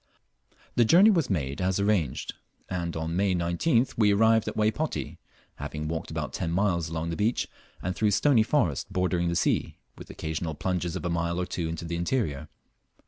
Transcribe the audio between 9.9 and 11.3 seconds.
with occasional plunges of a